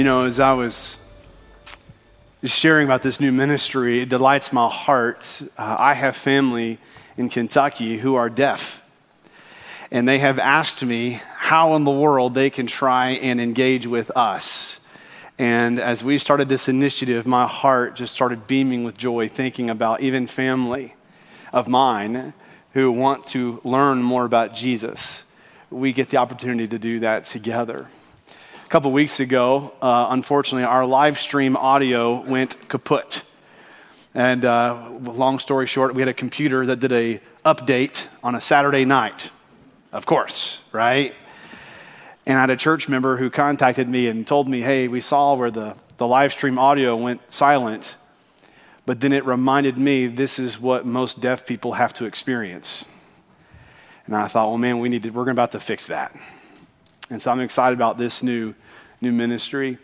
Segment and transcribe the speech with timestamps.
[0.00, 0.96] You know, as I was
[2.42, 5.42] sharing about this new ministry, it delights my heart.
[5.58, 6.78] Uh, I have family
[7.18, 8.82] in Kentucky who are deaf.
[9.90, 14.10] And they have asked me how in the world they can try and engage with
[14.16, 14.80] us.
[15.38, 20.00] And as we started this initiative, my heart just started beaming with joy, thinking about
[20.00, 20.94] even family
[21.52, 22.32] of mine
[22.72, 25.24] who want to learn more about Jesus.
[25.68, 27.88] We get the opportunity to do that together.
[28.70, 33.24] Couple weeks ago, uh, unfortunately, our live stream audio went kaput.
[34.14, 38.40] And uh, long story short, we had a computer that did a update on a
[38.40, 39.32] Saturday night.
[39.90, 41.12] Of course, right?
[42.24, 45.34] And I had a church member who contacted me and told me, hey, we saw
[45.34, 47.96] where the, the live stream audio went silent.
[48.86, 52.84] But then it reminded me this is what most deaf people have to experience.
[54.06, 56.14] And I thought, well, man, we need to, we're about to fix that.
[57.10, 58.54] And so I'm excited about this new,
[59.00, 59.78] new ministry.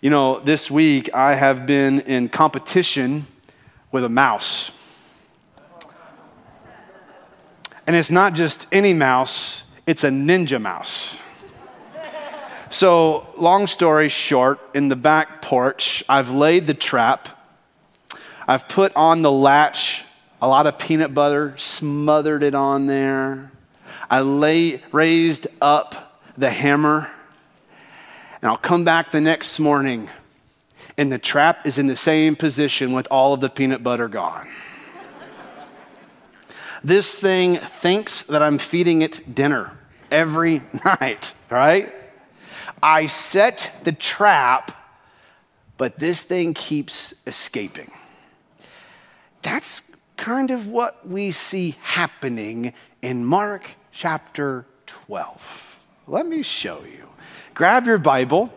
[0.00, 3.26] You know, this week I have been in competition
[3.92, 4.72] with a mouse.
[7.86, 11.16] And it's not just any mouse, it's a ninja mouse.
[12.70, 17.28] So, long story short, in the back porch, I've laid the trap.
[18.46, 20.02] I've put on the latch
[20.42, 23.50] a lot of peanut butter, smothered it on there.
[24.10, 27.10] I lay, raised up the hammer,
[28.40, 30.08] and I'll come back the next morning,
[30.96, 34.48] and the trap is in the same position with all of the peanut butter gone.
[36.84, 39.76] this thing thinks that I'm feeding it dinner
[40.10, 41.92] every night, right?
[42.82, 44.70] I set the trap,
[45.76, 47.90] but this thing keeps escaping.
[49.42, 49.82] That's
[50.16, 55.67] kind of what we see happening in Mark chapter 12.
[56.10, 57.06] Let me show you.
[57.52, 58.50] Grab your Bible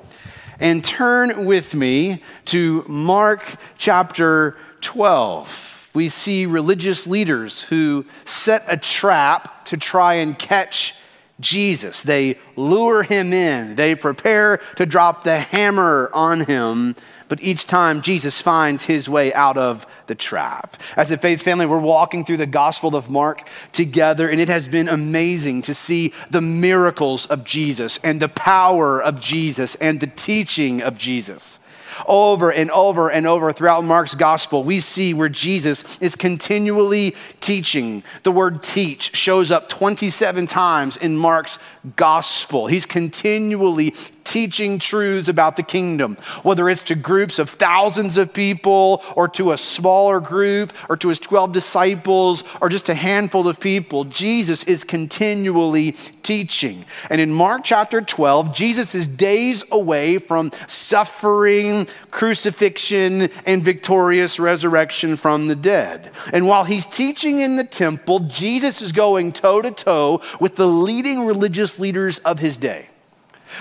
[0.62, 5.90] and turn with me to Mark chapter 12.
[5.94, 10.96] We see religious leaders who set a trap to try and catch
[11.42, 12.02] Jesus.
[12.04, 16.96] They lure him in, they prepare to drop the hammer on him.
[17.28, 20.76] But each time, Jesus finds his way out of the trap.
[20.98, 24.68] As a faith family, we're walking through the Gospel of Mark together, and it has
[24.68, 30.08] been amazing to see the miracles of Jesus and the power of Jesus and the
[30.08, 31.60] teaching of Jesus.
[32.06, 38.04] Over and over and over throughout Mark's gospel, we see where Jesus is continually teaching.
[38.24, 41.58] The word teach shows up 27 times in Mark's
[41.96, 42.68] gospel.
[42.68, 43.94] He's continually
[44.24, 49.52] teaching truths about the kingdom, whether it's to groups of thousands of people or to
[49.52, 54.06] a smaller group or to his 12 disciples or just a handful of people.
[54.06, 55.94] Jesus is continually
[56.24, 56.86] teaching.
[57.10, 65.18] And in Mark chapter 12, Jesus is days away from suffering, crucifixion, and victorious resurrection
[65.18, 66.12] from the dead.
[66.32, 70.68] And while he's teaching in the temple, Jesus is going toe to toe with the
[70.68, 72.88] leading religious leaders of his day.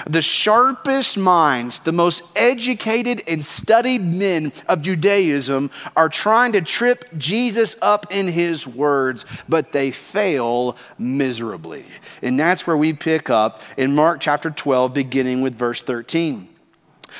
[0.06, 7.06] The sharpest minds, the most educated and studied men of Judaism are trying to trip
[7.18, 11.84] Jesus up in his words, but they fail miserably.
[12.22, 16.48] And that's where we pick up in Mark chapter 12, beginning with verse 13.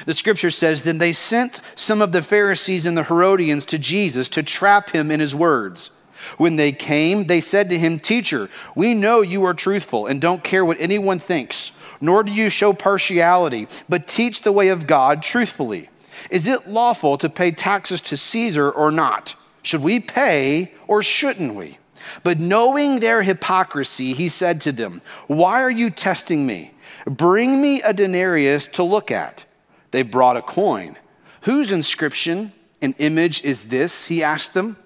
[0.06, 4.28] The scripture says, Then they sent some of the Pharisees and the Herodians to Jesus
[4.30, 5.90] to trap him in his words.
[6.38, 10.44] When they came, they said to him, Teacher, we know you are truthful and don't
[10.44, 15.22] care what anyone thinks nor do you show partiality, but teach the way of God
[15.22, 15.90] truthfully.
[16.30, 19.34] Is it lawful to pay taxes to Caesar or not?
[19.62, 21.78] Should we pay or shouldn't we?
[22.22, 26.72] But knowing their hypocrisy, he said to them, Why are you testing me?
[27.04, 29.44] Bring me a denarius to look at.
[29.90, 30.96] They brought a coin.
[31.42, 34.06] Whose inscription and image is this?
[34.06, 34.76] He asked them.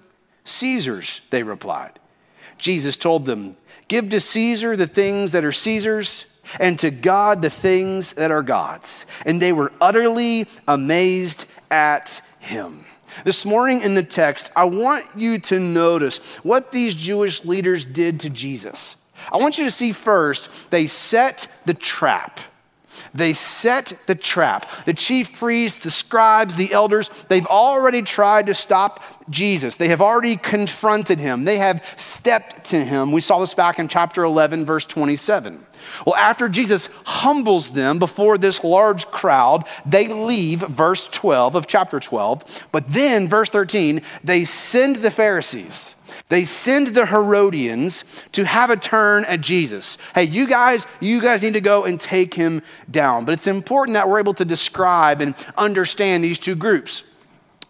[0.45, 1.99] Caesar's, they replied.
[2.57, 3.57] Jesus told them,
[3.87, 6.25] Give to Caesar the things that are Caesar's
[6.59, 9.05] and to God the things that are God's.
[9.25, 12.85] And they were utterly amazed at him.
[13.23, 18.19] This morning in the text, I want you to notice what these Jewish leaders did
[18.21, 18.97] to Jesus.
[19.31, 22.39] I want you to see first, they set the trap.
[23.13, 24.69] They set the trap.
[24.85, 29.75] The chief priests, the scribes, the elders, they've already tried to stop Jesus.
[29.75, 31.45] They have already confronted him.
[31.45, 33.11] They have stepped to him.
[33.11, 35.65] We saw this back in chapter 11, verse 27.
[36.05, 41.99] Well, after Jesus humbles them before this large crowd, they leave, verse 12 of chapter
[41.99, 42.67] 12.
[42.71, 45.95] But then, verse 13, they send the Pharisees.
[46.27, 49.97] They send the Herodians to have a turn at Jesus.
[50.15, 53.25] Hey, you guys, you guys need to go and take him down.
[53.25, 57.03] But it's important that we're able to describe and understand these two groups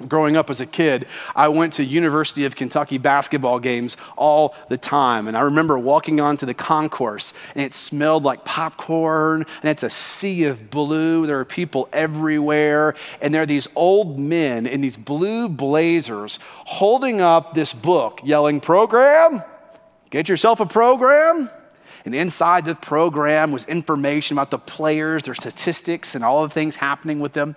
[0.07, 4.77] growing up as a kid i went to university of kentucky basketball games all the
[4.77, 5.27] time.
[5.27, 9.89] And i remember walking onto the concourse and it smelled like popcorn and it's a
[9.89, 11.25] sea of blue.
[11.25, 17.21] There are people everywhere and there are these old men in these blue blazers holding
[17.21, 19.43] up this book yelling program?
[20.09, 21.49] Get yourself a program?
[22.05, 26.75] And inside the program was information about the players, their statistics, and all the things
[26.75, 27.55] happening with them.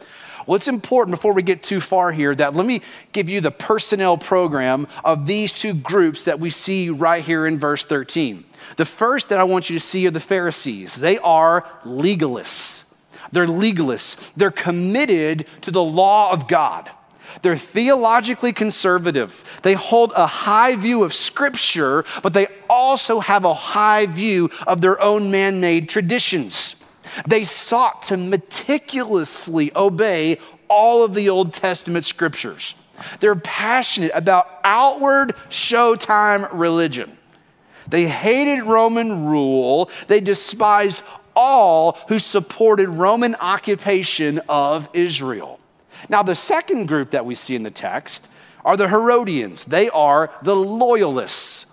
[0.48, 2.80] Well, it's important before we get too far here that let me
[3.12, 7.58] give you the personnel program of these two groups that we see right here in
[7.58, 8.44] verse 13.
[8.78, 10.94] The first that I want you to see are the Pharisees.
[10.94, 12.84] They are legalists.
[13.30, 14.32] They're legalists.
[14.38, 16.90] They're committed to the law of God.
[17.42, 19.44] They're theologically conservative.
[19.62, 24.80] They hold a high view of Scripture, but they also have a high view of
[24.80, 26.77] their own man made traditions.
[27.26, 30.38] They sought to meticulously obey
[30.68, 32.74] all of the Old Testament scriptures.
[33.20, 37.16] They're passionate about outward showtime religion.
[37.86, 39.90] They hated Roman rule.
[40.08, 41.02] They despised
[41.34, 45.60] all who supported Roman occupation of Israel.
[46.08, 48.28] Now, the second group that we see in the text
[48.64, 49.64] are the Herodians.
[49.64, 51.66] They are the loyalists.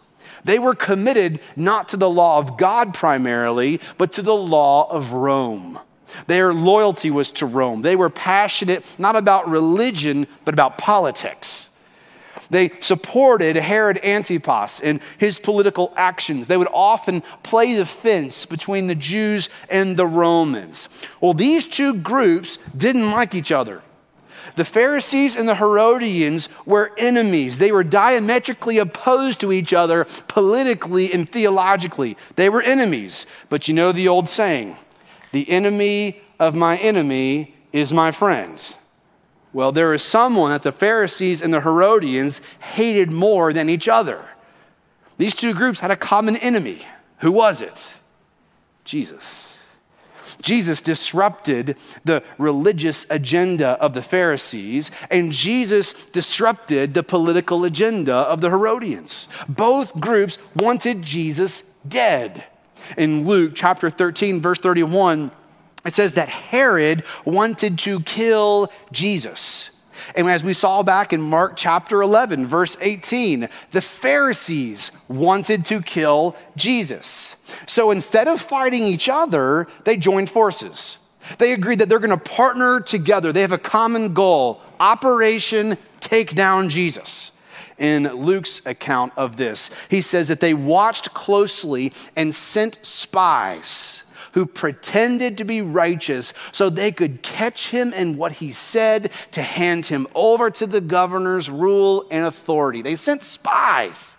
[0.46, 5.12] They were committed not to the law of God primarily, but to the law of
[5.12, 5.80] Rome.
[6.28, 7.82] Their loyalty was to Rome.
[7.82, 11.70] They were passionate not about religion, but about politics.
[12.52, 16.48] They supported Herod Antipas in his political actions.
[16.48, 20.90] They would often play the fence between the Jews and the Romans.
[21.22, 23.82] Well, these two groups didn't like each other.
[24.56, 27.58] The Pharisees and the Herodians were enemies.
[27.58, 32.18] They were diametrically opposed to each other politically and theologically.
[32.36, 33.26] They were enemies.
[33.50, 34.78] But you know the old saying
[35.32, 38.62] the enemy of my enemy is my friend.
[39.52, 44.24] Well, there is someone that the Pharisees and the Herodians hated more than each other.
[45.18, 46.86] These two groups had a common enemy.
[47.20, 47.96] Who was it?
[48.84, 49.55] Jesus.
[50.42, 58.42] Jesus disrupted the religious agenda of the Pharisees, and Jesus disrupted the political agenda of
[58.42, 59.28] the Herodians.
[59.48, 62.44] Both groups wanted Jesus dead.
[62.98, 65.32] In Luke chapter 13, verse 31,
[65.86, 69.70] it says that Herod wanted to kill Jesus.
[70.16, 75.82] And as we saw back in Mark chapter 11, verse 18, the Pharisees wanted to
[75.82, 77.36] kill Jesus.
[77.66, 80.98] So instead of fighting each other, they joined forces.
[81.40, 83.32] They agreed that they're going to partner together.
[83.32, 87.32] They have a common goal Operation Take Down Jesus.
[87.78, 94.02] In Luke's account of this, he says that they watched closely and sent spies
[94.36, 99.42] who pretended to be righteous so they could catch him in what he said to
[99.42, 102.82] hand him over to the governor's rule and authority.
[102.82, 104.18] They sent spies.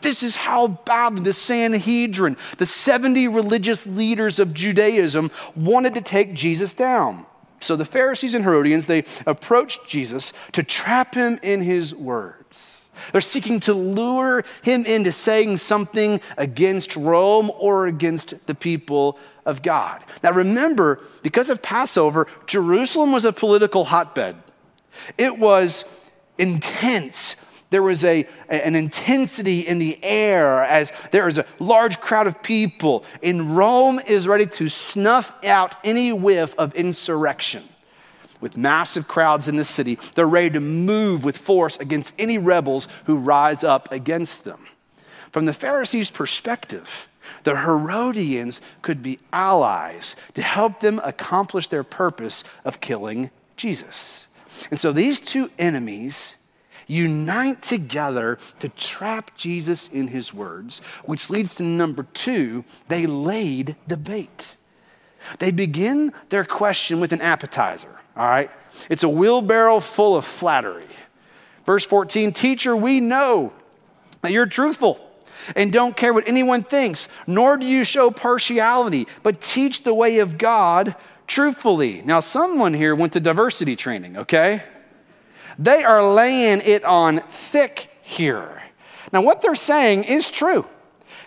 [0.00, 6.32] This is how badly the Sanhedrin, the 70 religious leaders of Judaism, wanted to take
[6.32, 7.26] Jesus down.
[7.60, 12.77] So the Pharisees and Herodians, they approached Jesus to trap him in his words.
[13.12, 19.62] They're seeking to lure him into saying something against Rome or against the people of
[19.62, 20.04] God.
[20.22, 24.36] Now remember, because of Passover, Jerusalem was a political hotbed.
[25.16, 25.84] It was
[26.36, 27.36] intense.
[27.70, 32.42] There was a, an intensity in the air as there is a large crowd of
[32.42, 33.04] people.
[33.22, 37.68] And Rome is ready to snuff out any whiff of insurrection.
[38.40, 42.86] With massive crowds in the city, they're ready to move with force against any rebels
[43.06, 44.66] who rise up against them.
[45.32, 47.08] From the Pharisees' perspective,
[47.44, 54.26] the Herodians could be allies to help them accomplish their purpose of killing Jesus.
[54.70, 56.36] And so these two enemies
[56.86, 63.76] unite together to trap Jesus in his words, which leads to number two, they laid
[63.86, 64.56] the bait.
[65.38, 68.50] They begin their question with an appetizer, all right?
[68.88, 70.86] It's a wheelbarrow full of flattery.
[71.66, 73.52] Verse 14, teacher, we know
[74.22, 75.04] that you're truthful
[75.54, 80.18] and don't care what anyone thinks, nor do you show partiality, but teach the way
[80.18, 80.94] of God
[81.26, 82.02] truthfully.
[82.04, 84.62] Now, someone here went to diversity training, okay?
[85.58, 88.62] They are laying it on thick here.
[89.12, 90.66] Now, what they're saying is true.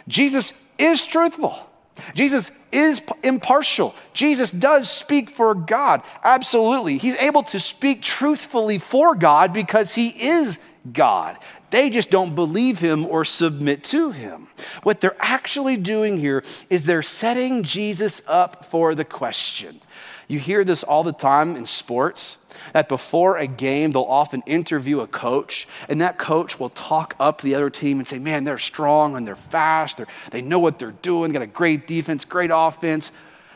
[0.07, 1.70] Jesus is truthful.
[2.13, 3.95] Jesus is impartial.
[4.13, 6.01] Jesus does speak for God.
[6.23, 6.97] Absolutely.
[6.97, 10.59] He's able to speak truthfully for God because he is
[10.91, 11.37] God.
[11.69, 14.47] They just don't believe him or submit to him.
[14.83, 19.79] What they're actually doing here is they're setting Jesus up for the question.
[20.27, 22.37] You hear this all the time in sports
[22.73, 27.41] that before a game, they'll often interview a coach, and that coach will talk up
[27.41, 29.97] the other team and say, Man, they're strong and they're fast.
[29.97, 33.11] They're, they know what they're doing, got a great defense, great offense.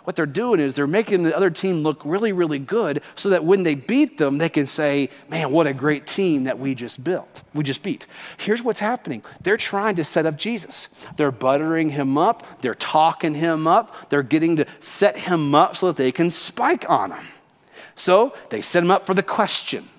[0.06, 3.44] What they're doing is they're making the other team look really, really good so that
[3.44, 7.04] when they beat them, they can say, Man, what a great team that we just
[7.04, 8.06] built, we just beat.
[8.38, 10.88] Here's what's happening they're trying to set up Jesus.
[11.18, 15.88] They're buttering him up, they're talking him up, they're getting to set him up so
[15.88, 17.26] that they can spike on him.
[17.96, 19.90] So they set him up for the question.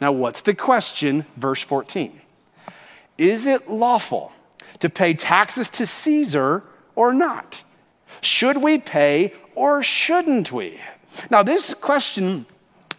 [0.00, 1.26] Now, what's the question?
[1.36, 2.20] Verse 14
[3.18, 4.32] Is it lawful
[4.80, 7.62] to pay taxes to Caesar or not?
[8.20, 10.80] Should we pay or shouldn't we?
[11.30, 12.46] Now, this question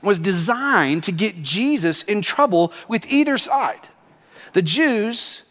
[0.02, 3.88] was designed to get Jesus in trouble with either side
[4.52, 5.42] the Jews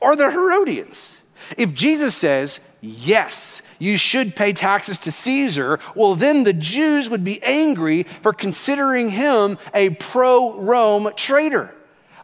[0.00, 1.18] or the Herodians.
[1.56, 7.24] If Jesus says, yes, you should pay taxes to Caesar, well, then the Jews would
[7.24, 11.74] be angry for considering him a pro Rome traitor.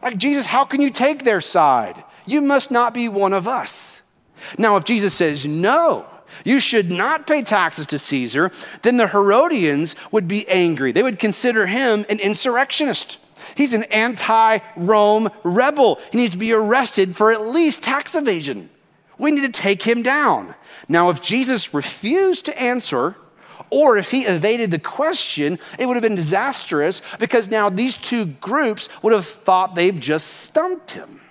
[0.01, 2.03] Like, Jesus, how can you take their side?
[2.25, 4.01] You must not be one of us.
[4.57, 6.05] Now, if Jesus says, no,
[6.43, 8.51] you should not pay taxes to Caesar,
[8.83, 10.91] then the Herodians would be angry.
[10.91, 13.17] They would consider him an insurrectionist.
[13.55, 15.99] He's an anti Rome rebel.
[16.11, 18.69] He needs to be arrested for at least tax evasion.
[19.17, 20.55] We need to take him down.
[20.87, 23.15] Now, if Jesus refused to answer,
[23.69, 28.25] or if he evaded the question, it would have been disastrous because now these two
[28.25, 31.21] groups would have thought they've just stumped him.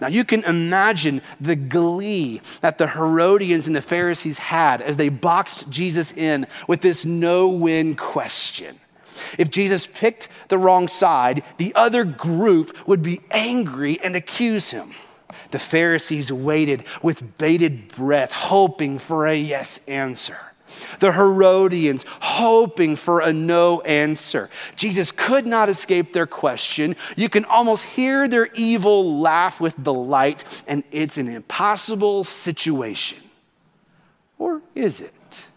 [0.00, 5.08] Now, you can imagine the glee that the Herodians and the Pharisees had as they
[5.08, 8.78] boxed Jesus in with this no win question.
[9.36, 14.94] If Jesus picked the wrong side, the other group would be angry and accuse him.
[15.50, 20.38] The Pharisees waited with bated breath, hoping for a yes answer.
[21.00, 24.50] The Herodians hoping for a no answer.
[24.76, 26.96] Jesus could not escape their question.
[27.16, 33.18] You can almost hear their evil laugh with delight, and it's an impossible situation.
[34.38, 35.48] Or is it?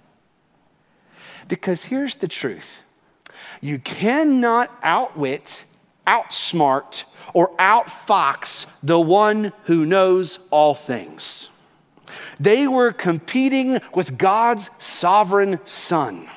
[1.48, 2.80] Because here's the truth
[3.62, 5.64] you cannot outwit,
[6.06, 11.50] outsmart, or outfox the one who knows all things.
[12.40, 16.30] They were competing with God's sovereign Son,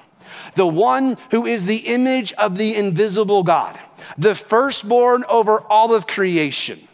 [0.54, 3.78] the one who is the image of the invisible God,
[4.16, 6.85] the firstborn over all of creation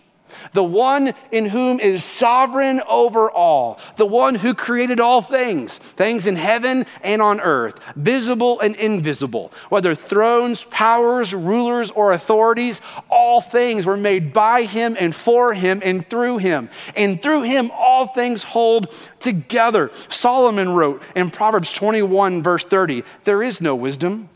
[0.53, 6.27] the one in whom is sovereign over all, the one who created all things, things
[6.27, 13.41] in heaven and on earth, visible and invisible, whether thrones, powers, rulers, or authorities, all
[13.41, 16.69] things were made by him and for him and through him.
[16.97, 19.91] And through him, all things hold together.
[20.09, 24.29] Solomon wrote in Proverbs 21, verse 30, There is no wisdom,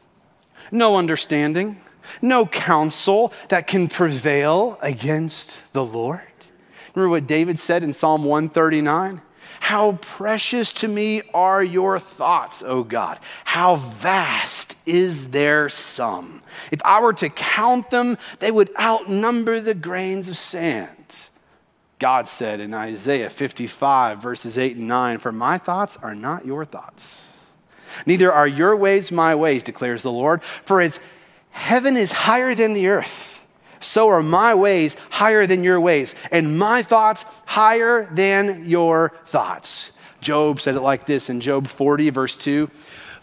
[0.70, 1.80] no understanding
[2.23, 6.21] no counsel that can prevail against the Lord.
[6.95, 9.21] Remember what David said in Psalm 139?
[9.61, 13.19] How precious to me are your thoughts, O God.
[13.45, 16.43] How vast is their sum.
[16.71, 21.29] If I were to count them, they would outnumber the grains of sand.
[21.99, 26.65] God said in Isaiah 55, verses 8 and 9, For my thoughts are not your
[26.65, 27.23] thoughts,
[28.05, 30.43] neither are your ways my ways, declares the Lord.
[30.65, 31.01] For as
[31.57, 33.41] Heaven is higher than the earth.
[33.81, 39.93] So are my ways higher than your ways, and my thoughts higher than your thoughts.
[40.21, 42.71] Job said it like this in Job 40, verse 2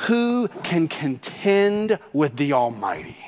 [0.08, 3.24] Who can contend with the Almighty?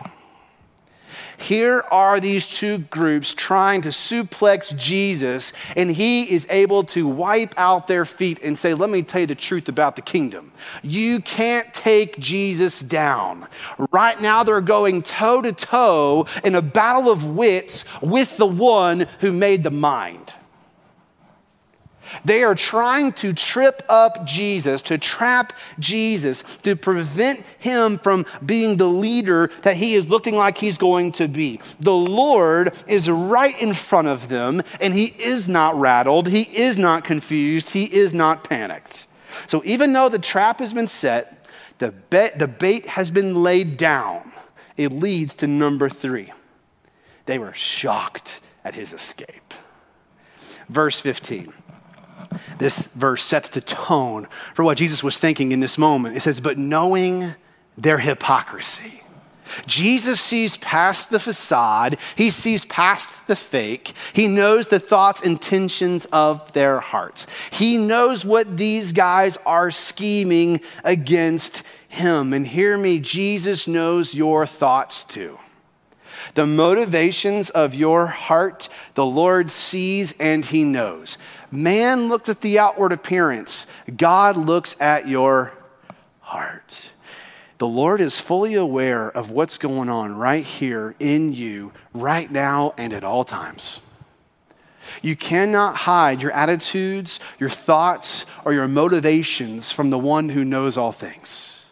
[1.37, 7.53] Here are these two groups trying to suplex Jesus, and he is able to wipe
[7.57, 10.51] out their feet and say, Let me tell you the truth about the kingdom.
[10.81, 13.47] You can't take Jesus down.
[13.91, 19.07] Right now, they're going toe to toe in a battle of wits with the one
[19.19, 20.33] who made the mind.
[22.23, 28.77] They are trying to trip up Jesus, to trap Jesus, to prevent him from being
[28.77, 31.59] the leader that he is looking like he's going to be.
[31.79, 36.77] The Lord is right in front of them, and he is not rattled, he is
[36.77, 39.07] not confused, he is not panicked.
[39.47, 41.47] So even though the trap has been set,
[41.79, 44.31] the, the bait has been laid down,
[44.77, 46.31] it leads to number three.
[47.25, 49.53] They were shocked at his escape.
[50.69, 51.53] Verse 15.
[52.57, 56.17] This verse sets the tone for what Jesus was thinking in this moment.
[56.17, 57.35] It says, But knowing
[57.77, 59.01] their hypocrisy.
[59.67, 63.93] Jesus sees past the facade, he sees past the fake.
[64.13, 67.27] He knows the thoughts, intentions of their hearts.
[67.51, 72.33] He knows what these guys are scheming against him.
[72.33, 75.37] And hear me, Jesus knows your thoughts too.
[76.33, 81.17] The motivations of your heart, the Lord sees and he knows.
[81.55, 85.53] Man looks at the outward appearance, God looks at your
[86.19, 86.91] heart.
[87.57, 92.73] The Lord is fully aware of what's going on right here in you, right now,
[92.77, 93.79] and at all times.
[95.01, 100.77] You cannot hide your attitudes, your thoughts, or your motivations from the one who knows
[100.77, 101.67] all things.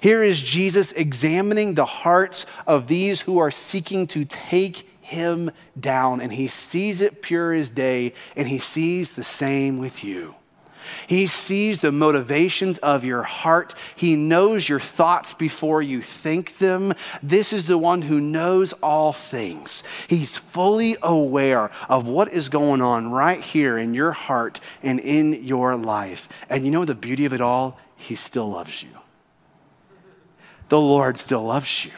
[0.00, 6.20] Here is Jesus examining the hearts of these who are seeking to take him down,
[6.20, 10.34] and he sees it pure as day, and he sees the same with you.
[11.06, 13.74] He sees the motivations of your heart.
[13.94, 16.94] He knows your thoughts before you think them.
[17.22, 19.82] This is the one who knows all things.
[20.08, 25.44] He's fully aware of what is going on right here in your heart and in
[25.44, 26.28] your life.
[26.48, 27.78] And you know the beauty of it all?
[27.96, 28.90] He still loves you.
[30.68, 31.92] The Lord still loves you.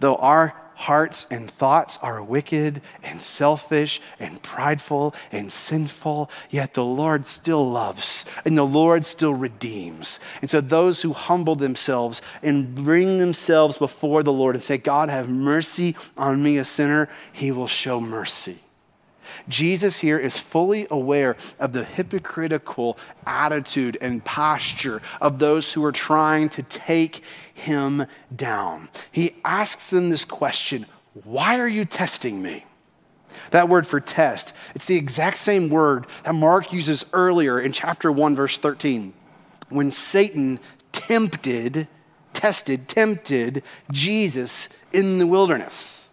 [0.00, 6.84] Though our hearts and thoughts are wicked and selfish and prideful and sinful, yet the
[6.84, 10.18] Lord still loves and the Lord still redeems.
[10.42, 15.08] And so, those who humble themselves and bring themselves before the Lord and say, God,
[15.08, 18.63] have mercy on me, a sinner, he will show mercy.
[19.48, 25.92] Jesus here is fully aware of the hypocritical attitude and posture of those who are
[25.92, 27.22] trying to take
[27.52, 28.88] him down.
[29.10, 30.86] He asks them this question
[31.24, 32.64] Why are you testing me?
[33.50, 38.10] That word for test, it's the exact same word that Mark uses earlier in chapter
[38.10, 39.12] 1, verse 13,
[39.68, 40.60] when Satan
[40.92, 41.88] tempted,
[42.32, 46.03] tested, tempted Jesus in the wilderness.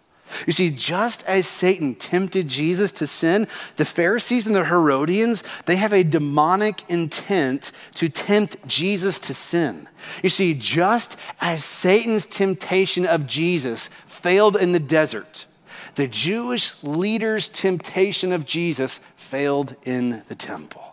[0.46, 3.46] You see, just as Satan tempted Jesus to sin,
[3.76, 9.88] the Pharisees and the Herodians, they have a demonic intent to tempt Jesus to sin.
[10.22, 15.46] You see, just as Satan's temptation of Jesus failed in the desert,
[15.94, 20.91] the Jewish leaders' temptation of Jesus failed in the temple.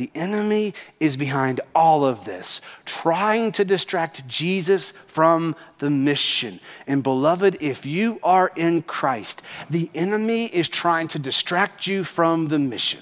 [0.00, 6.58] The enemy is behind all of this, trying to distract Jesus from the mission.
[6.86, 12.48] And beloved, if you are in Christ, the enemy is trying to distract you from
[12.48, 13.00] the mission.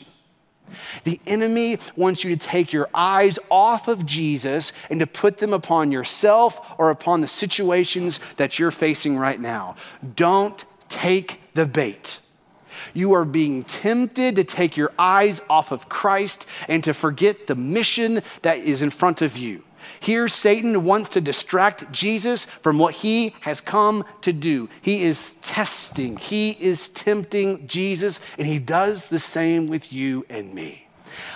[1.04, 5.52] The enemy wants you to take your eyes off of Jesus and to put them
[5.52, 9.76] upon yourself or upon the situations that you're facing right now.
[10.16, 12.18] Don't take the bait.
[12.98, 17.54] You are being tempted to take your eyes off of Christ and to forget the
[17.54, 19.62] mission that is in front of you.
[20.00, 24.68] Here, Satan wants to distract Jesus from what he has come to do.
[24.82, 30.52] He is testing, he is tempting Jesus, and he does the same with you and
[30.52, 30.87] me.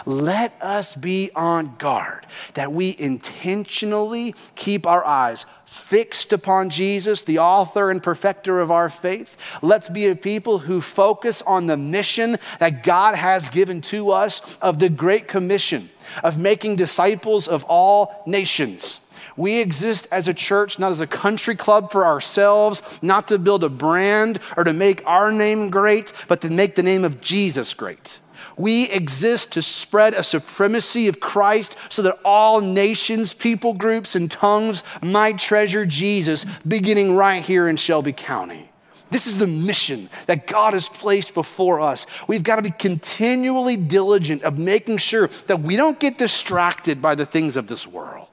[0.07, 7.39] Let us be on guard that we intentionally keep our eyes fixed upon Jesus, the
[7.39, 9.37] author and perfecter of our faith.
[9.63, 14.59] Let's be a people who focus on the mission that God has given to us
[14.59, 15.91] of the Great Commission
[16.23, 19.01] of making disciples of all nations.
[19.37, 23.65] We exist as a church, not as a country club for ourselves, not to build
[23.65, 27.73] a brand or to make our name great, but to make the name of Jesus
[27.73, 28.19] great.
[28.57, 34.31] We exist to spread a supremacy of Christ so that all nations, people groups, and
[34.31, 38.69] tongues might treasure Jesus, beginning right here in Shelby County.
[39.11, 42.07] This is the mission that God has placed before us.
[42.27, 47.15] We've got to be continually diligent of making sure that we don't get distracted by
[47.15, 48.29] the things of this world.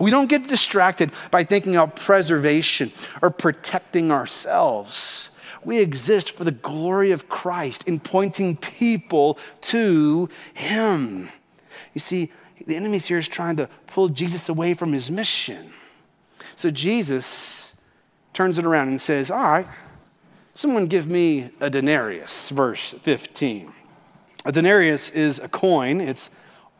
[0.00, 2.90] We don't get distracted by thinking about preservation
[3.22, 5.28] or protecting ourselves.
[5.64, 11.28] We exist for the glory of Christ in pointing people to Him.
[11.94, 12.30] You see,
[12.66, 15.72] the enemy here is trying to pull Jesus away from his mission.
[16.56, 17.72] So Jesus
[18.32, 19.66] turns it around and says, All right,
[20.54, 23.72] someone give me a denarius, verse 15.
[24.44, 26.30] A denarius is a coin, it's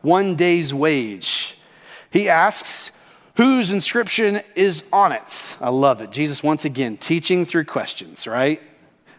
[0.01, 1.57] one day's wage.
[2.11, 2.91] He asks,
[3.35, 5.57] Whose inscription is on it?
[5.59, 6.11] I love it.
[6.11, 8.61] Jesus, once again, teaching through questions, right?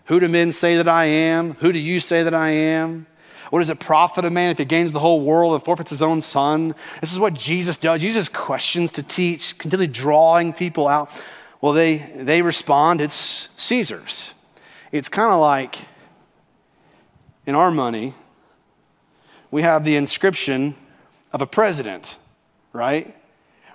[0.07, 1.55] Who do men say that I am?
[1.55, 3.07] Who do you say that I am?
[3.51, 6.03] What does it profit a man if he gains the whole world and forfeits his
[6.03, 6.75] own son?
[7.01, 8.01] This is what Jesus does.
[8.01, 11.11] He uses questions to teach, continually drawing people out.
[11.61, 14.35] Well, they, they respond, it's Caesar's.
[14.93, 15.79] It's kind of like
[17.47, 18.15] in our money,
[19.51, 20.75] we have the inscription
[21.33, 22.17] of a president,
[22.73, 23.17] right?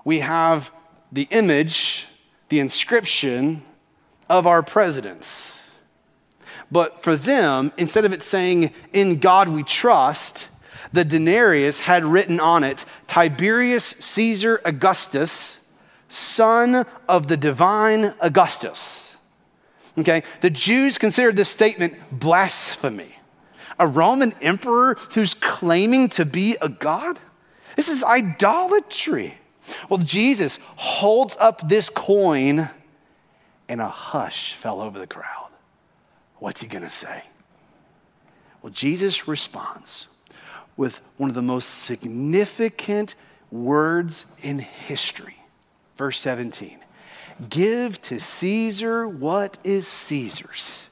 [0.03, 0.71] We have
[1.11, 2.07] the image
[2.51, 3.63] the inscription
[4.29, 5.60] of our presidents.
[6.71, 10.47] But for them, instead of it saying, In God we trust,
[10.93, 15.59] the denarius had written on it, Tiberius Caesar Augustus,
[16.09, 19.15] son of the divine Augustus.
[19.97, 23.15] Okay, the Jews considered this statement blasphemy.
[23.77, 27.19] A Roman emperor who's claiming to be a god?
[27.75, 29.37] This is idolatry.
[29.89, 32.69] Well, Jesus holds up this coin,
[33.67, 35.40] and a hush fell over the crowd.
[36.41, 37.25] What's he going to say?
[38.63, 40.07] Well, Jesus responds
[40.75, 43.13] with one of the most significant
[43.51, 45.37] words in history.
[45.97, 46.79] Verse 17
[47.47, 50.87] Give to Caesar what is Caesar's,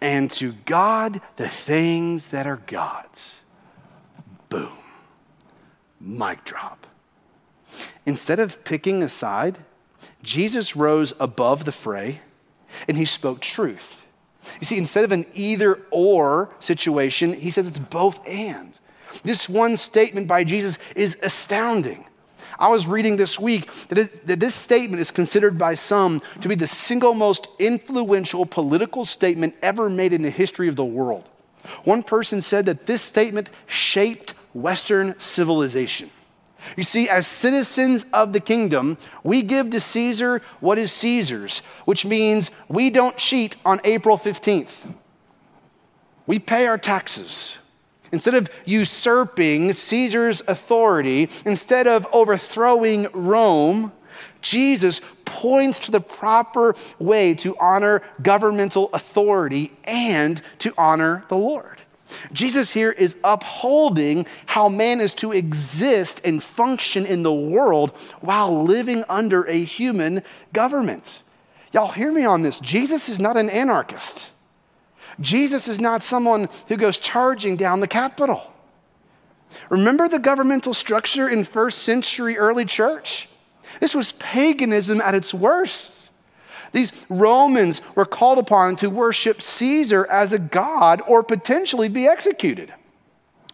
[0.00, 3.40] and to God the things that are God's.
[4.48, 4.78] Boom.
[6.00, 6.86] Mic drop.
[8.06, 9.58] Instead of picking a side,
[10.22, 12.22] Jesus rose above the fray
[12.88, 13.99] and he spoke truth.
[14.60, 18.78] You see, instead of an either or situation, he says it's both and.
[19.22, 22.06] This one statement by Jesus is astounding.
[22.58, 26.54] I was reading this week that, that, this statement is considered by some to be
[26.54, 31.28] the single most influential political statement ever made in the history of the world.
[31.84, 36.10] One person said that this statement shaped Western civilization.
[36.76, 42.04] You see, as citizens of the kingdom, we give to Caesar what is Caesar's, which
[42.04, 44.92] means we don't cheat on April 15th.
[46.26, 47.56] We pay our taxes.
[48.12, 53.92] Instead of usurping Caesar's authority, instead of overthrowing Rome,
[54.40, 61.79] Jesus points to the proper way to honor governmental authority and to honor the Lord.
[62.32, 68.64] Jesus here is upholding how man is to exist and function in the world while
[68.64, 71.22] living under a human government.
[71.72, 72.58] Y'all hear me on this.
[72.60, 74.30] Jesus is not an anarchist.
[75.20, 78.52] Jesus is not someone who goes charging down the Capitol.
[79.68, 83.28] Remember the governmental structure in first century early church?
[83.80, 85.99] This was paganism at its worst.
[86.72, 92.72] These Romans were called upon to worship Caesar as a god or potentially be executed.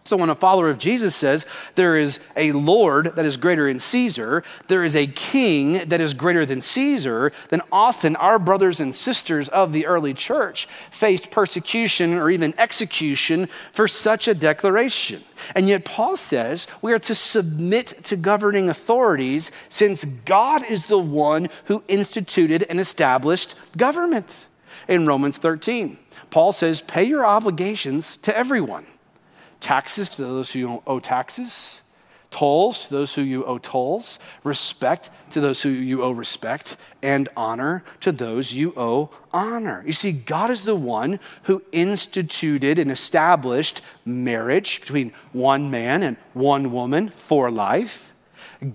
[0.07, 3.81] So when a follower of Jesus says there is a Lord that is greater than
[3.81, 8.95] Caesar, there is a king that is greater than Caesar, then often our brothers and
[8.95, 15.21] sisters of the early church faced persecution or even execution for such a declaration.
[15.53, 20.97] And yet Paul says we are to submit to governing authorities since God is the
[20.97, 24.47] one who instituted and established government.
[24.87, 25.97] In Romans 13,
[26.29, 28.85] Paul says, pay your obligations to everyone
[29.59, 31.81] taxes to those who owe taxes,
[32.31, 37.29] tolls to those who you owe tolls, respect to those who you owe respect, and
[37.37, 39.83] honor to those you owe honor.
[39.85, 46.17] You see, God is the one who instituted and established marriage between one man and
[46.33, 48.13] one woman for life.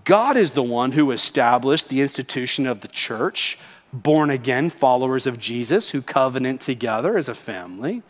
[0.05, 3.59] God is the one who established the institution of the church
[3.93, 8.03] born again followers of Jesus who covenant together as a family.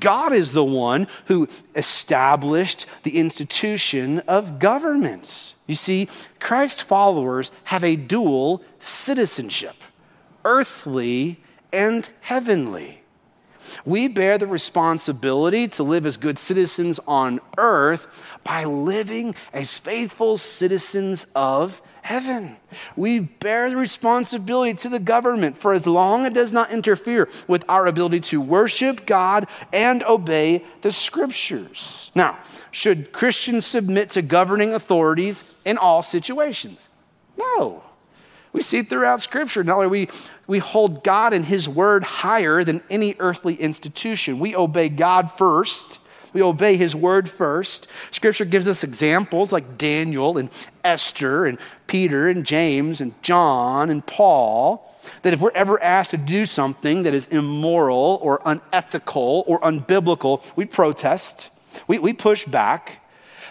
[0.00, 5.54] God is the one who established the institution of governments.
[5.66, 6.08] You see,
[6.40, 9.74] Christ followers have a dual citizenship
[10.44, 11.40] earthly
[11.72, 13.02] and heavenly.
[13.84, 20.38] We bear the responsibility to live as good citizens on earth by living as faithful
[20.38, 22.56] citizens of heaven.
[22.96, 27.28] We bear the responsibility to the government for as long as it does not interfere
[27.48, 32.10] with our ability to worship God and obey the scriptures.
[32.14, 32.38] Now,
[32.70, 36.88] should Christians submit to governing authorities in all situations?
[37.36, 37.82] No.
[38.52, 39.62] We see throughout Scripture.
[39.64, 40.08] Not only we,
[40.46, 45.98] we hold God and His Word higher than any earthly institution, we obey God first
[46.32, 47.88] we obey his word first.
[48.10, 50.50] Scripture gives us examples like Daniel and
[50.84, 56.16] Esther and Peter and James and John and Paul that if we're ever asked to
[56.16, 61.48] do something that is immoral or unethical or unbiblical, we protest,
[61.86, 63.02] we, we push back.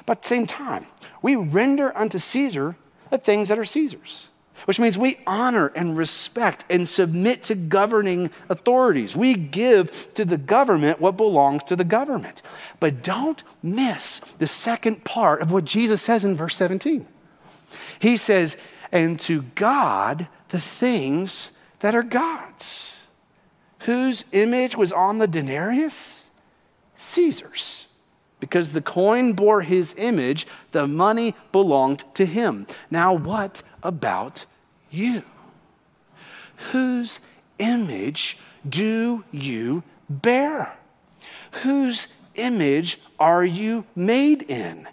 [0.06, 0.86] But at the same time,
[1.22, 2.76] we render unto Caesar
[3.10, 4.28] the things that are Caesar's
[4.66, 9.16] which means we honor and respect and submit to governing authorities.
[9.16, 12.42] We give to the government what belongs to the government.
[12.80, 17.06] But don't miss the second part of what Jesus says in verse 17.
[18.00, 18.58] He says,
[18.92, 22.94] And to God the things that are God's.
[23.80, 26.28] Whose image was on the denarius?
[26.96, 27.85] Caesar's.
[28.46, 32.68] Because the coin bore his image, the money belonged to him.
[32.92, 34.46] Now, what about
[34.92, 35.24] you.
[36.72, 37.20] Whose
[37.58, 38.38] image
[38.70, 39.82] do you
[40.12, 40.78] bear?
[41.64, 44.88] Whose image are you made in?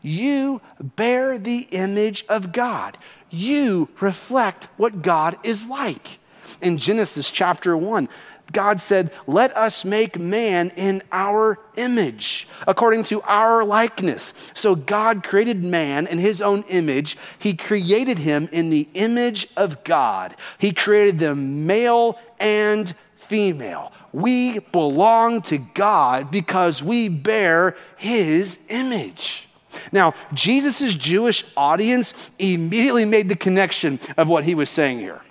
[0.00, 2.98] You bear the image of God.
[3.30, 6.20] You reflect what God is like.
[6.60, 8.08] In Genesis chapter 1,
[8.52, 14.32] God said, Let us make man in our image, according to our likeness.
[14.54, 17.16] So God created man in his own image.
[17.38, 20.36] He created him in the image of God.
[20.58, 23.92] He created them male and female.
[24.12, 29.48] We belong to God because we bear his image.
[29.90, 35.22] Now, Jesus' Jewish audience immediately made the connection of what he was saying here.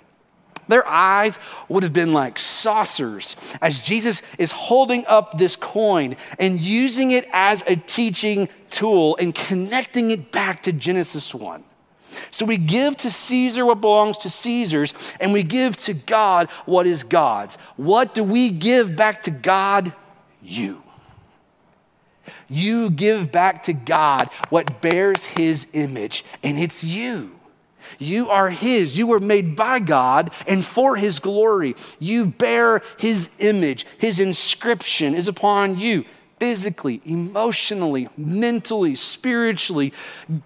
[0.68, 6.60] Their eyes would have been like saucers as Jesus is holding up this coin and
[6.60, 11.64] using it as a teaching tool and connecting it back to Genesis 1.
[12.30, 16.86] So we give to Caesar what belongs to Caesar's, and we give to God what
[16.86, 17.56] is God's.
[17.76, 19.92] What do we give back to God?
[20.42, 20.82] You.
[22.48, 27.32] You give back to God what bears his image, and it's you.
[28.02, 28.96] You are His.
[28.96, 31.76] You were made by God and for His glory.
[31.98, 33.86] You bear His image.
[33.98, 36.04] His inscription is upon you
[36.38, 39.92] physically, emotionally, mentally, spiritually.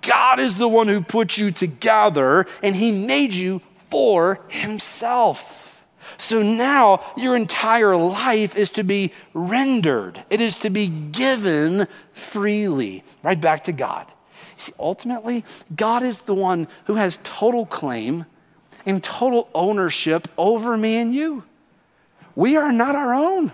[0.03, 5.85] God is the one who put you together and He made you for Himself.
[6.19, 13.05] So now your entire life is to be rendered, it is to be given freely,
[13.23, 14.07] right back to God.
[14.57, 18.25] See, ultimately, God is the one who has total claim
[18.87, 21.45] and total ownership over me and you.
[22.35, 23.53] We are not our own.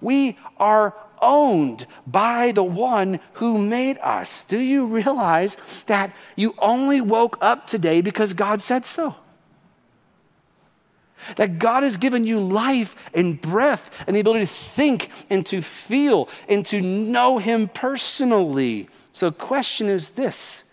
[0.00, 4.44] We are owned by the one who made us.
[4.44, 9.16] Do you realize that you only woke up today because God said so?
[11.36, 15.62] That God has given you life and breath and the ability to think and to
[15.62, 18.88] feel and to know Him personally.
[19.12, 20.64] So, question is this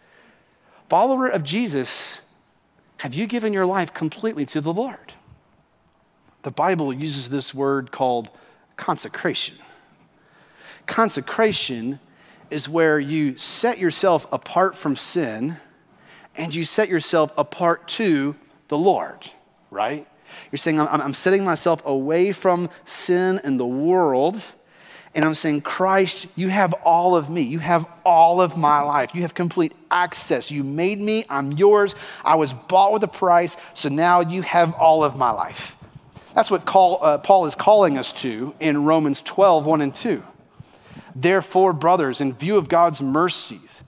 [0.89, 2.21] follower of Jesus,
[2.97, 5.13] have you given your life completely to the Lord?
[6.43, 8.29] The Bible uses this word called
[8.75, 9.55] consecration.
[10.87, 11.99] Consecration
[12.49, 15.57] is where you set yourself apart from sin
[16.35, 18.35] and you set yourself apart to
[18.67, 19.31] the Lord,
[19.69, 20.07] right?
[20.51, 24.41] You're saying, I'm, I'm setting myself away from sin and the world.
[25.13, 27.41] And I'm saying, Christ, you have all of me.
[27.41, 29.13] You have all of my life.
[29.13, 30.49] You have complete access.
[30.49, 31.25] You made me.
[31.29, 31.95] I'm yours.
[32.23, 33.57] I was bought with a price.
[33.73, 35.75] So now you have all of my life.
[36.33, 40.23] That's what call, uh, Paul is calling us to in Romans 12, 1 and 2.
[41.13, 43.81] Therefore, brothers, in view of God's mercies,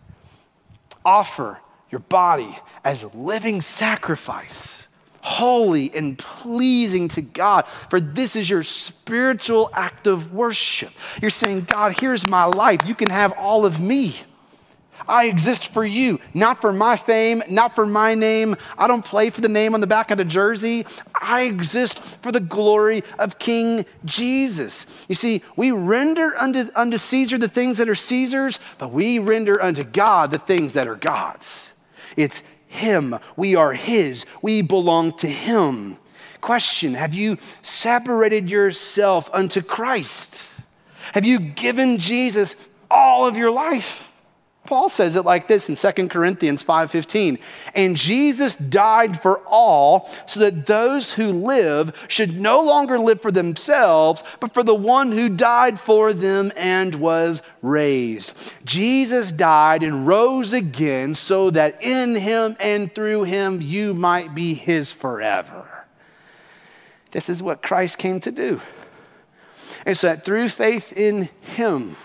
[1.05, 4.87] offer your body as a living sacrifice,
[5.23, 10.91] holy and pleasing to God, for this is your spiritual act of worship.
[11.21, 12.81] You're saying, God, here's my life.
[12.85, 14.17] You can have all of me.
[15.07, 18.55] I exist for you, not for my fame, not for my name.
[18.77, 20.85] I don't play for the name on the back of the jersey.
[21.13, 25.05] I exist for the glory of King Jesus.
[25.07, 29.61] You see, we render unto, unto Caesar the things that are Caesar's, but we render
[29.61, 31.71] unto God the things that are God's.
[32.15, 33.17] It's Him.
[33.35, 34.25] We are His.
[34.41, 35.97] We belong to Him.
[36.41, 40.51] Question Have you separated yourself unto Christ?
[41.13, 42.55] Have you given Jesus
[42.89, 44.12] all of your life?
[44.65, 47.37] Paul says it like this in 2 Corinthians 5:15.
[47.75, 53.31] And Jesus died for all so that those who live should no longer live for
[53.31, 58.31] themselves, but for the one who died for them and was raised.
[58.63, 64.53] Jesus died and rose again so that in him and through him you might be
[64.53, 65.65] his forever.
[67.11, 68.61] This is what Christ came to do.
[69.85, 71.97] And so that through faith in him,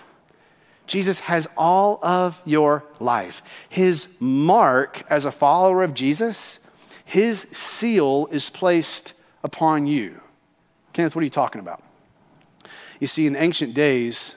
[0.89, 3.43] Jesus has all of your life.
[3.69, 6.59] His mark as a follower of Jesus,
[7.05, 10.21] his seal is placed upon you.
[10.93, 11.83] Kenneth, what are you talking about?
[13.01, 14.35] You see, in ancient days,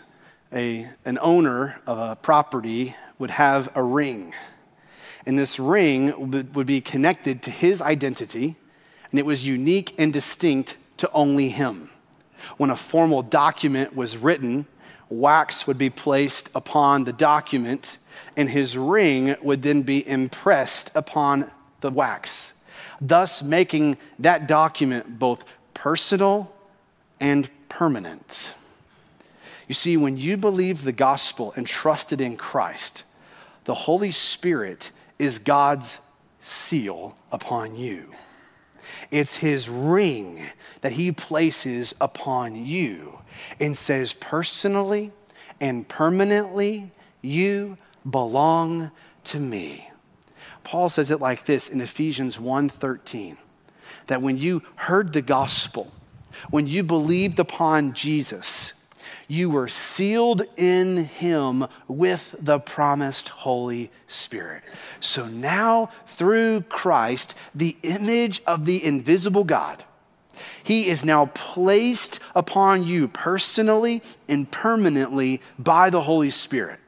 [0.53, 4.33] a, an owner of a property would have a ring.
[5.25, 8.55] And this ring would, would be connected to his identity,
[9.09, 11.89] and it was unique and distinct to only him.
[12.57, 14.67] When a formal document was written,
[15.11, 17.97] wax would be placed upon the document,
[18.37, 22.53] and his ring would then be impressed upon the wax,
[22.99, 25.43] thus making that document both
[25.73, 26.51] personal
[27.19, 28.53] and permanent.
[29.67, 33.03] You see, when you believe the gospel and trusted in Christ,
[33.65, 35.97] the Holy Spirit is God's
[36.41, 38.13] seal upon you.
[39.11, 40.41] It's his ring
[40.81, 43.20] that he places upon you
[43.59, 45.11] and says, personally
[45.59, 47.77] and permanently, you
[48.09, 48.91] belong
[49.25, 49.89] to me.
[50.63, 53.37] Paul says it like this in Ephesians 1:13
[54.07, 55.91] that when you heard the gospel,
[56.49, 58.73] when you believed upon Jesus,
[59.27, 64.63] you were sealed in him with the promised Holy Spirit.
[64.99, 69.83] So now, through Christ, the image of the invisible God,
[70.63, 76.79] he is now placed upon you personally and permanently by the Holy Spirit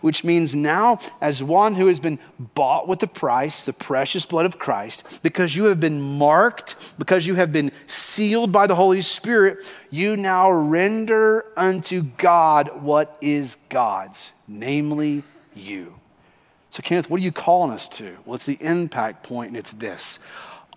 [0.00, 4.46] which means now, as one who has been bought with the price, the precious blood
[4.46, 9.02] of Christ, because you have been marked, because you have been sealed by the Holy
[9.02, 15.22] Spirit, you now render unto God what is God's, namely
[15.54, 15.94] you.
[16.70, 18.16] So, Kenneth, what are you calling us to?
[18.24, 20.18] Well, it's the impact point, and it's this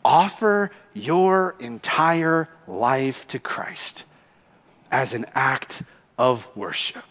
[0.06, 4.04] offer your entire life to Christ
[4.92, 5.84] as an act
[6.18, 7.06] of worship.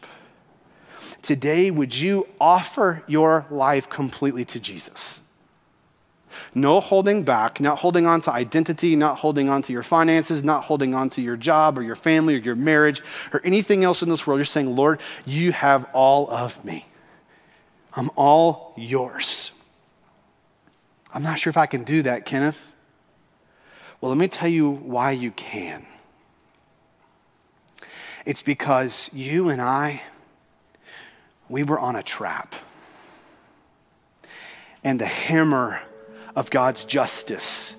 [1.23, 5.21] Today, would you offer your life completely to Jesus?
[6.55, 10.65] No holding back, not holding on to identity, not holding on to your finances, not
[10.65, 14.09] holding on to your job or your family or your marriage or anything else in
[14.09, 14.39] this world.
[14.39, 16.87] You're saying, Lord, you have all of me.
[17.95, 19.53] I'm all yours.
[21.15, 22.73] I'm not sure if I can do that, Kenneth.
[24.01, 25.87] Well, let me tell you why you can.
[28.25, 30.03] It's because you and I,
[31.49, 32.55] we were on a trap.
[34.83, 35.81] And the hammer
[36.35, 37.75] of God's justice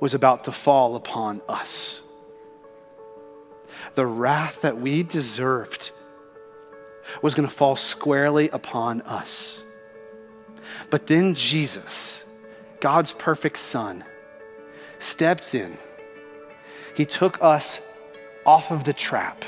[0.00, 2.00] was about to fall upon us.
[3.94, 5.92] The wrath that we deserved
[7.22, 9.62] was going to fall squarely upon us.
[10.90, 12.24] But then Jesus,
[12.80, 14.04] God's perfect Son,
[15.02, 15.76] stepped in.
[16.94, 17.80] He took us
[18.44, 19.44] off of the trap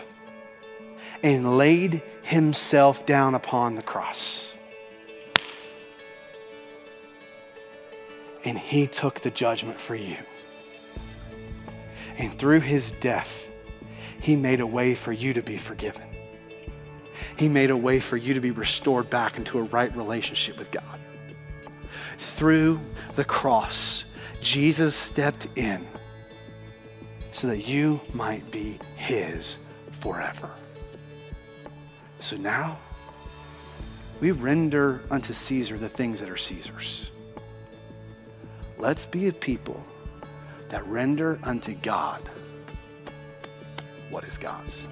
[1.22, 4.54] and laid himself down upon the cross.
[8.44, 10.16] And he took the judgment for you.
[12.18, 13.48] And through his death,
[14.20, 16.04] he made a way for you to be forgiven.
[17.36, 20.70] He made a way for you to be restored back into a right relationship with
[20.70, 21.00] God.
[22.18, 22.80] Through
[23.16, 24.04] the cross,
[24.44, 25.86] Jesus stepped in
[27.32, 29.56] so that you might be his
[30.02, 30.50] forever.
[32.20, 32.78] So now
[34.20, 37.10] we render unto Caesar the things that are Caesar's.
[38.78, 39.82] Let's be a people
[40.68, 42.20] that render unto God
[44.10, 44.86] what is God's.